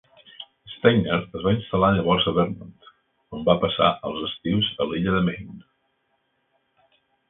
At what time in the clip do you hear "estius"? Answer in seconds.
4.33-4.75